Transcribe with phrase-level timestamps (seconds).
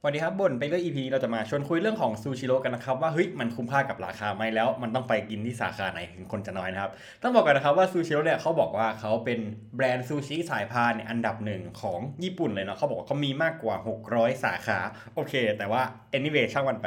[0.00, 6.90] สวัสดีครับบนไปเรื่อง EP เราจะมาชวนคุยเรื่องของซูชิโร่กันนะครับว่าเฮ้ยมันคุ้มค่ากับราคาไหมแล้ว มันต้องไปกินที่สาขาไหนถึงคนจะน้อยนะครับ
[7.22, 9.40] ต้องบอกกันนะครับว่าซูชิโร่เนี่ยเขาบอกว่าเขาเป็น
[9.76, 13.76] แบรนด์ซูชิสายพานเนี่ยอันดับหนึ่งของญี่ปุ่นเลยเนาะเขาบอกว่าเขามีมากกว่า
[14.08, 14.78] 600 สาขา
[15.14, 15.82] โอเค แต่ว่า
[16.16, 16.86] anyway ช่างมันไป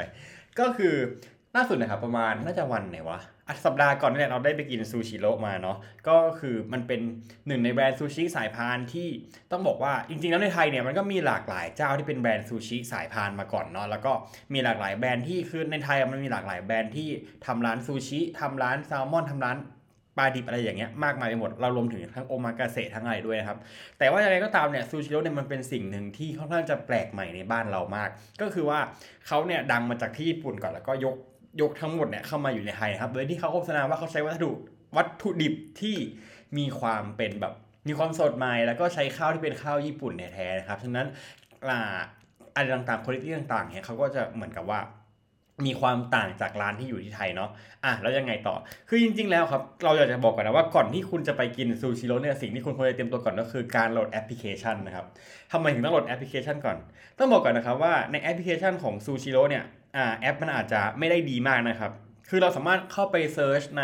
[0.59, 0.93] ก็คือ
[1.55, 3.19] ล่าสุดนะครับประมาณน่าจะวันไหนวะ
[3.65, 5.77] สัปดาห์ก่อนนี่แหละเราได้ไปกินซูชิโร่มาเนาะ
[6.07, 7.01] ก็คือมันเป็น
[7.47, 9.07] หนึ่งในแบรนด์ซูชิสายพานที่
[9.51, 14.11] ต้องบอกว่าจริงๆแล้วในไทยเนี่ยมันก็มีหลากหลายเจ้าที่เป็นแบรนด์ซูชิสายพานมาก่อนเนาะแล้วก็
[14.53, 17.09] มีหลากหลายแบรนด์ที่คือในไทยมันมีหลากหลายแบรนด์ที่
[17.45, 19.57] ทำร้านซูชิทำร้านแซลมอนทำร้าน
[20.17, 23.57] ปลาดิบอะไรอย่างเงี้ยมากมายไปหมดเรารวมถึงทั้งโอมากาเสะทั้งอะไรด้วยนะครับ
[23.99, 28.09] แต่ว่าอย่างไรก็ตามเนี่ยซูชิโร่เนี่ยมันเป็นสิ่งหนึ่งที่ค่อนข้างจะแปลกใหม่ในบ้านเรามาก
[28.41, 28.79] ก็คือว่า
[29.27, 31.15] เขาเนี่ยดังมาจากที่ญี่ปุ่นก่อนแล้วก็ยก
[31.61, 34.51] ยกทั้งหมดเนี่ยเข้ามาอยู่ในไทยนะครับโดยที่เขาโฆษณาว่าเขาใช้วัตถุ
[34.97, 35.95] วัตถุดิบที่
[36.57, 37.53] มีความเป็นแบบ
[37.87, 41.07] มีความสดใหม่ แล้วก็ใช้ข้าวที่เป็นข้าวญี่ปุ่นแท้ๆนะครับฉะนั้น
[41.69, 41.97] อ่า
[42.55, 44.79] อะไรต่างๆคุณภาพต่างๆเนี่ยเขาก็จะเหมือนกับว่า
[45.65, 47.49] มีความต่างจากร้านที่อยู่ที่ไทยเนาะ
[47.85, 48.55] อะแล้วยังไงต่อ
[48.89, 55.05] คือจริง ๆ แล้วครับ เราอยากจะบอกก่อนนะว่าก่อนที่คุณจะไปกินซูชิโร่เนี่ยสิ่งที่คุณควรจะเตรียมตัวก่อนก็คือการโหลดแอปพลิเคชันนะครับ
[55.51, 56.77] ทำไมถึงต้องโหลดแอปพลิเคชันก่อน
[57.17, 59.63] ต้องบอกก่อนนะครับว่าในแอปพลิเคชันของซูชิโร่เนี่ย
[60.19, 61.91] แอปมันอาจจะไม่ได้ดีมากนะครับ
[62.29, 63.83] คือเราสามารถเข้าไป search ใน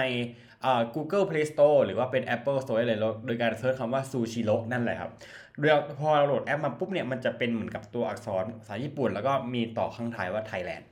[0.95, 5.11] Google Play Store หรือว่าเป็น Apple Store เลยโดยการ search คำว่าซูชิโร่นั่นแหละครับ
[5.59, 10.87] เออพอเราโหลดแอปมาปุ๊บเนี่ยมันจะเป็นเหมือนกับตัวอักษรภาษาญี่ปุ่น แล้วก็มีต่อข้างท้ายว่าไทยแลนด์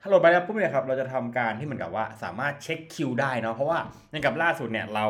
[0.00, 3.78] ถ้าโหลดไปแล้วปุ๊บเนี่ยครับเราจะทำการที่เหมือนกับว่าสามารถเช็คคิวได้เนาะเพราะว่า
[4.10, 5.06] อย่างกับล่าสุดเนี่ยเรา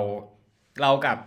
[0.82, 1.18] เรากับ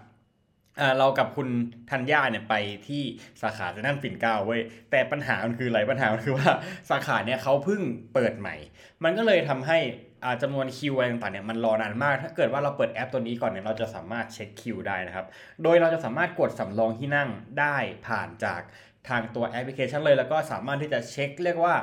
[0.77, 1.49] เอ่อเรากับคุณ
[1.91, 2.55] ธัญญาเนี่ยไป
[2.87, 3.03] ที่
[3.41, 6.49] สาขาเซ็นทรัลปิ่นเกล้าเว้ยแต่ปัญหามันคืออะไรปัญหามันคือว่า
[6.89, 7.81] สาขาเนี่ยเขาเพิ่ง
[8.13, 8.55] เปิดใหม่
[9.03, 9.77] มันก็เลยทำให้
[10.23, 15.25] อ่าจำนวนคิวอะไรต่างๆเนี่ยมันรอนานมาก ถ้าเกิดว่าเราเปิดแอปตัวนี้ก่อนเนี่ยเราจะสามารถเช็คคิวได้นะครับ
[15.63, 17.75] โดยเราจะสามารถกดสำรองที่นั่งได้
[18.07, 18.61] ผ่านจาก
[19.09, 21.75] ทางตัวแอปพลิเคชันเลย แล้วก็สามารถที่จะเช็คเรียกว่า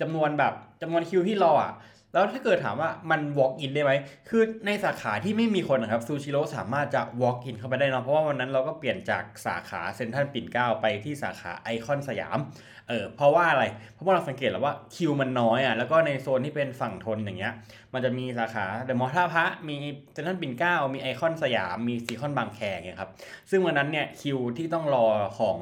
[0.00, 1.74] จำนวนแบบจำนวนคิวที่รออะ
[2.14, 3.92] แล้วถ้าเกิดถามว่ามัน walk in ได้ไหม
[4.28, 12.38] คือในสาขาที่ไม่มีคนนะครับซูชิโร่สามารถจะ walk in เข้าไปได้เนะเพราะว่าวันนั้นเราก็เปลี่ยนจากสาขาเซ็นทรัลปิ่นเกล้าไปที่สาขาไอคอนสยาม
[12.88, 17.54] เออ เพราะว่าอะไร เพราะว่าเราสังเกตแล้วว่าคิวมันน้อยอะ แล้วก็ในโซนที่เป็นฝั่งธนอย่างเงี้ย
[17.92, 19.76] มันจะมีสาขาเดอะมอลล์ท่าพระมี
[20.12, 23.10] เซ็นทรัลปิ่นเกล้ามีไอคอนสยาม มีซีคอนบางแคอย่างเงี้ยครับ
[23.50, 25.06] ซึ่งวันนั้นเนี่ยคิวที่ต้องรอ
[25.38, 25.56] ของ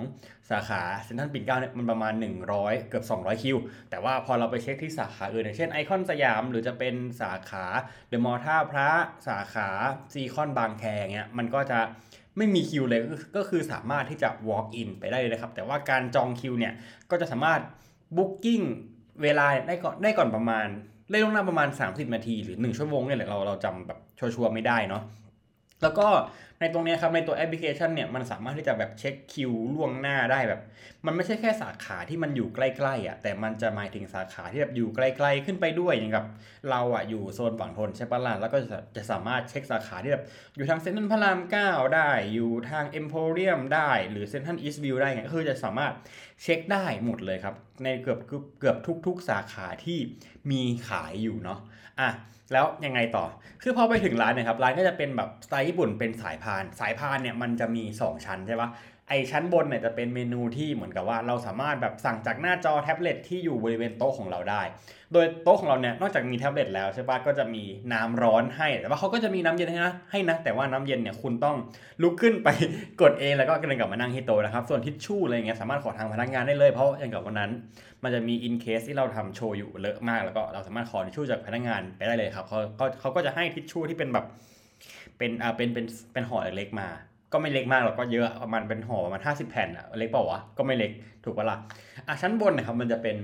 [0.51, 2.15] สาขาเซ็นทรัลปิ่นเกล้าเนี่ยมันประมาณ
[2.51, 3.57] 100 เกือบ 200 คิว
[3.91, 7.65] แต่ว่าพอเราไปเช็คที่สาขาอื่นอย่างเช่นไอคอนสยาม หรือจะเป็นสาขา
[8.09, 8.89] เดอะมอลล์ท่าพระ
[9.29, 9.69] สาขา
[10.13, 11.79] ซีคอนบางแคเงี้ยมันก็จะ
[12.37, 13.01] ไม่มีคิวเลย
[13.37, 16.73] ก็คือสามารถที่จะ walk in ไปได้เลยนะครับ แต่ว่าการจองคิวเนี่ย
[17.11, 17.61] ก็จะสามารถ
[18.17, 18.65] booking
[19.23, 20.67] เวลาได้ก่อนได้ก่อนประมาณ
[21.11, 25.03] ได้ล่วงหน้าประมาณ 30 นาทีหรือ 1 ชั่วโมงเนี่ยแหละเราเราจำแบบชัวร์ๆไม่ได้เนาะ
[25.82, 26.09] แล้วก็
[26.60, 30.60] ในตรงนี้ครับในตัวแอปพลิเคชันเนี่ยมันสามารถที่จะแบบเช็คคิวล่วงหน้าได้แบบ
[31.06, 36.25] มันไม่ใช่แค่สาขาที่มันอยู่ใกล้ๆอะแต่มันจะหมายถึงสาขาที่แบบอยู่ไกลๆขึ้นไปด้วยอย่างกับ
[36.70, 40.25] เราอะอยู่โซนฝั่งธนใช่ปะล่ะแล้วก็จะจะสามารถเช็คสาขาที่แบบ
[40.56, 45.93] อยู่ทางเซ็นทรัลพระราม9ได้อยู่ทางเอ็มโพเรียมได้หรือเซ็นทรัลอีสต์วิวได้ไงก็คือจะสามารถ
[46.43, 47.54] เช็คได้หมดเลยครับ
[47.84, 48.19] ในเกือบ
[48.60, 48.76] เกือบ
[49.06, 49.98] ทุก ๆ สาขาที่
[50.50, 51.59] มีขายอยู่เนาะ
[52.00, 52.10] อะ
[52.53, 53.25] แล้วยังไงต่อ
[53.62, 58.69] คือพอไปถึงร้านเนี่ยครับร้านก็จะเป็นแบบสไตล์ญี่ปุ่นเป็นสายพาน สายพานเนี่ยมันจะมี 2 ชั้นใช่ปะ
[59.12, 64.62] ไอชั้นบนเนี่ยจะเป็นเมนูที่เหมือนกับว่าเราสามารถแบบสั่งจากหน้าจอแท็บเล็ตที่อยู่บริเวณโต๊ะของเราได้
[65.12, 67.62] โดยโต๊ะของเราเนี่ยนอกจากมีแท็บเล็ตแล้วใช่ปะก็จะมี
[67.93, 71.56] น้ำร้อนให้ แต่ว่าเขาก็จะมีน้ำเย็นให้นะให้นะ แต่ว่าน้ำเย็นเนี่ยคุณต้อง
[72.03, 72.49] ลุกขึ้นไป
[73.03, 77.50] กดเองแล้วก็เดินกลับมานั่งที่โต๊ะนะครับ ส่วนทิชชู่อะไรอย่างเงี้ยสามารถขอทางพนักงานได้เลยเพราะอย่างกับวันนั้น
[78.03, 84.27] มันจะมีอินเคสที่เราทำโชว์อยู่เลอะมาก แล้วก็เราสามารถขอทิชชู่จากพนักงานไปได้เลยครับเขาเขาเขาก็จะให้ทิชชู่ที่เป็นแบบ
[85.19, 86.89] เป็นอ่าเป็นเป็นเป็นห่อเล็กๆมา
[87.32, 90.91] ก็ไม่เล็กมากหรอกก็เยอะประมาณเป็นห่อประมาณ50แผ่นอะเล็กเปล่าวะก็ไม่เล็ก
[91.25, 91.56] ถูกปะล่ะ
[92.06, 93.19] อะชั้นบนนะครับมันจะเป็น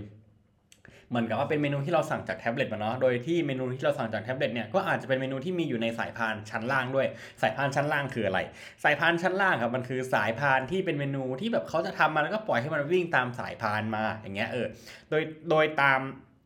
[1.10, 7.06] เหมือนกับว่าเป็นเมนูที่เราสั่งจากแท็บเล็ตมาเนาะ โดยที่เมนูที่เราสั่งจากแท็บเล็ตเนี่ยก็อาจจะเป็นเมนูที่มีอยู่ในสายพานชั้นล่างด้วย
[7.42, 8.40] สายพานชั้นล่างคืออะไร
[8.84, 14.66] สายพานชั้นล่างครับมันคือสายพานที่เป็นเมนูที่แบบเขาจะทำมาแล้วก็ปล่อยให้มันวิ่งตามสายพานมาอย่างเงี้ยเออ
[15.10, 16.00] โดยโดยตาม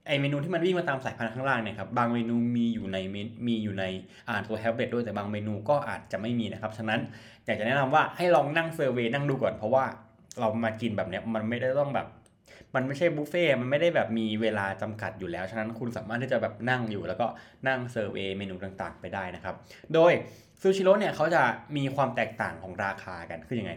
[0.06, 2.96] ไอเมนูที่มันวิ่งมาตามสายพานธุ์ข้างล่างเนี่ยครับบางเมนูมีอยู่ใน
[3.46, 3.84] มีอยู่ใน
[4.28, 7.00] อ่าตัวแท็บเล็ตด้วยแต่บางเมนูก็อาจจะไม่มีนะครับ ฉะนั้น
[7.46, 9.84] อยากจะแนะนำว่าให้ลองนั่ง survey นั่งดูก่อนเพราะว่า
[10.40, 12.06] เรามากินแบบเนี้ยมันไม่ได้ต้องแบบ
[12.74, 17.26] มันไม่ใช่บุฟเฟต์มันไม่ได้แบบมีเวลาจำกัดอยู่แล้ว ฉะนั้นคุณสามารถที่จะแบบนั่งอยู่ แล้วก็
[17.68, 19.54] นั่ง survey เมนูต่างๆ ไปได้นะครับ
[19.94, 20.12] โดย
[20.60, 21.42] ซูชิโร่เนี่ยเขาจะ
[21.76, 23.72] มีความแตกต่างของราคากันคือยังไง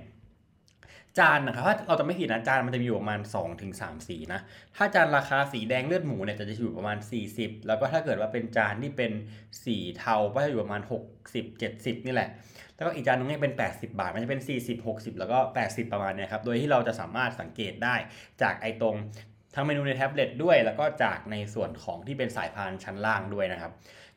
[1.20, 4.40] จานนะครับถ้าเราจำไม่ผิดนะจานมันจะมีอยู่ประมาณ2-3ถึง3สีนะ
[4.76, 6.98] ถ้าจานราคาสีแดงเลือดหมูเนี่ยจะจะอยู่ประมาณ
[7.32, 9.12] 40 แล้วก็ถ้าเกิดว่าเป็นจานที่เป็น
[9.64, 10.82] สีเทาก็จะอยู่ประมาณ
[11.22, 12.30] 60 70 นี่แหละ
[12.76, 17.96] แล้วก็อีกจานนึงเนี่ยเป็น 80 บาท มันจะเป็น 40 60 แล้วก็ 80 ประมาณเนี้ยครับ โดยที่เราจะสามารถสังเกตได้
[18.42, 18.96] จากไอตรง
[19.56, 23.72] ทั้งเมนูในแท็บเล็ตด้วย แล้วก็จากในส่วนของที่เป็นสายพานชั้นล่างด้วยนะครับ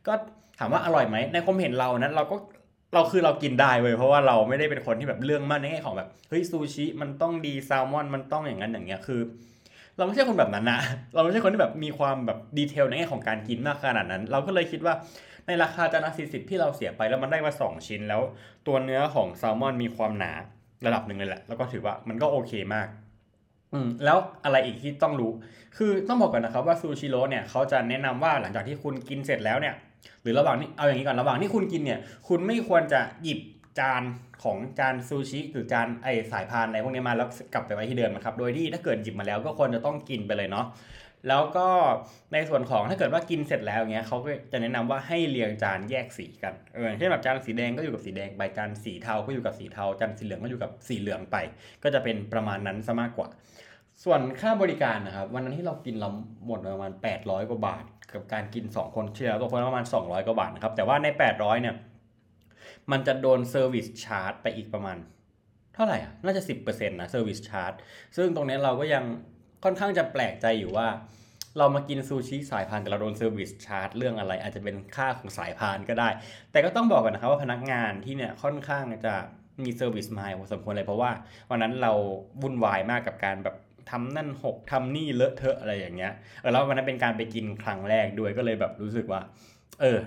[0.06, 0.12] ก็
[0.58, 2.36] ถามว่าอร่อยไหมในความเห็นเรานั้นเราก็
[2.94, 9.20] เราคือเรากินได้เว้ยเพราะว่าเราไม่ได้เป็นคนที่แบบเรื่องมากในแง่ของแบบเฮ้ยซูชิมันต้องดีแซลมอนมันต้องอย่างนั้นอย่างเงี้ยคือ
[9.96, 10.80] เราไม่ใช่คนแบบนั้นนะ
[11.14, 14.94] เราไม่ใช่คนที่แบบมีความแบบดีเทลในแง่ของการกินมากขนาดนั้น เราก็เลยคิดว่า
[15.46, 18.20] ในราคาจานละสี่สิบที่เราเสียไปแล้วมันได้มาสองชิ้น แล้ว
[18.66, 20.32] ตัวเนื้อของแซลมอนมีความหนา
[20.86, 22.88] ระดับหนึ่งเลยแหละแล้วก็ถือว่ามันก็โอเคมาก
[23.72, 25.30] อืมแล้วอะไรอีกที่ต้องรู้
[25.76, 29.74] คือต้องบอกก่อนนะครับว่าซูชิโร่เนี่ยเขาจะแนะนำว่าหลังจากที่คุณกินเสร็จแล้วเนี่ย
[30.22, 33.40] หรือระหว่างนี้เอาอย่างนี้ก่อนระหว่างที่คุณกินเนี่ย คุณไม่ควรจะหยิบ
[33.78, 34.02] จาน
[34.44, 40.66] ของจานซูชิหรือจานไอสายพานอะไรพวกนี้มาแล้วกลับไปไว้ที่เดิมนะครับ โดยที่ถ้าเกิดหยิบมาแล้วก็ควรจะต้องกินไปเลยเนาะ
[41.28, 41.68] แล้วก็
[42.32, 51.36] ในส่วนของถ้าเกิดว่ากินเสร็จแล้วเงี้ยเขาก็จะแนะนำว่าให้เรียงจานแยกสีกันเออเช่นแบบจานสีแดงก็อยู่กับสีแดงไปจานสีเทาก็อยู่กับสีเทาจานสีเหลืองก็อยู่กับสีเหลืองไป
[51.82, 53.28] ก็จะเป็นประมาณนั้นซะมากกว่า
[54.04, 56.10] ส่วนค่าบริการนะครับ วันนั้นที่เรากินเรา
[56.46, 57.84] หมดประมาณ 800 กว่าบาท
[58.14, 61.74] กับการกิน 2 คนเฉลี่ยต่อคนประมาณ 200 กว่าบาทนะครับแต่ว่าใน 800 เนี่ย
[62.90, 64.96] มันจะโดน service charge ไปอีกประมาณ
[65.74, 67.72] เท่าไหร่อะน่าจะ 10%นะ service charge
[68.16, 69.04] ซึ่งตรงนี้เราก็ยัง
[69.64, 70.88] ค่อนข้างจะแปลกใจอยู่ว่า
[71.58, 76.08] เรามากินซูชิสายพานแต่เราโดน service charge เรื่องอะไร อาจจะเป็นค่าของสายพานก็ได้
[76.52, 79.14] แต่ก็ต้องบอกก่อนนะครับว่าพนักงานที่เนี่ยค่อนข้างจะ
[79.62, 81.10] มี service mind พอสมควรเลยเพราะว่า
[81.50, 81.92] วันนั้นเรา
[82.42, 83.56] วุ่นวายมากกับการแบบ
[83.90, 89.20] ทำนั่นหกทำนี่เลอะเทอะอะไรอย่างเงี้ยเออแล้ววันนั้นเป็นการไปกินครั้งแรกด้วยก็เลยแบบรู้สึกว่า
[89.82, 90.00] เออ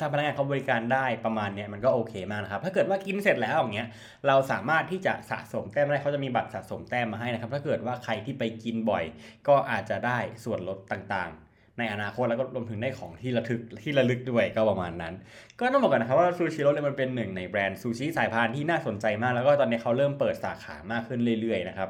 [0.00, 3.88] ถ้าพนักงานเขาบริการได้ประมาณเนี้ยมันก็โอเคมากนะครับ ถ้าเกิดว่ากินเสร็จแล้วอย่างเงี้ย
[4.26, 9.04] เราสามารถที่จะสะสมแต้มได้เขาจะมีบัตรสะสมแต้มมาให้นะครับ ถ้าเกิดว่าใครที่ไปกินบ่อย
[9.48, 15.14] ก็อาจจะได้ส่วนลดต่างๆในอนาคตแล้วก็รวมถึงได้ของที่ระทึกที่ระลึกด้วยก็ประมาณนั้น
[15.58, 21.88] ก็ต้องบอกกันนะครับว่าซูชิโร่เลยมันเป็นหนึ่งในแบรนด์ซูชิสายพานที่น่าสนใจมาก แล้วก็ตอนนี้เขาเริ่มเปิดสาขามากขึ้นเรื่อยๆนะครับ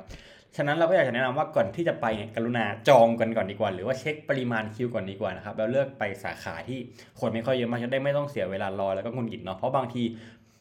[0.56, 6.78] ฉะนั้นเราก็อยากจะแนะนำว่าก่อนที่จะไปเนี่ยกรุณาจองกันก่อนดีกว่า หรือว่าเช็คปริมาณคิวก่อนดีกว่านะครับแล้วเลือกไปสาขาที่
[7.20, 10.02] คนไม่ค่อยเยอะมากจะได้ไม่ต้องเสียเวลารอแล้วก็งุนกิดเนาะเพราะบางที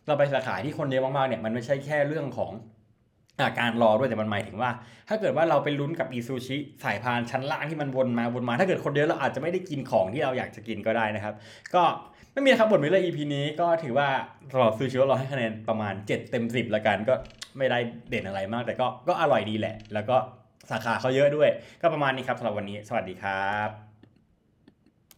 [0.08, 2.52] เราไปสาขาที่คนเยอะมากๆเนี่ยมันไม่ใช่แค่เรื่องของ
[3.42, 4.70] อาการรอด้วยแต่มันหมายถึงว่า
[5.10, 11.34] ถ้าเกิดว่าเราไปลุ้นกับอีซูชิสายพานชั้นล่างที่มันวนมาวนมา ถ้าเกิดคนเดียวเราอาจจะไม่ได้กินของที่เราอยากจะกินก็ได้นะครับ
[11.76, 11.84] ก็
[12.34, 14.08] ไม่มีครับบทวิเลย EP นี้ก็ถือว่า
[14.52, 17.14] สำหรับซูชิเราให้คะแนนประมาณ 7 เต็ม 10ละกันก็
[17.58, 17.80] ไม่ได้
[18.10, 20.16] เด่นอะไรมาก แต่ก็ก็อร่อยดีแหละ แล้วก็
[20.72, 21.50] สาขาเขาเยอะด้วย
[21.82, 23.95] ก็ประมาณนี้ครับสำหรับวันนี้ สวัสดีครับ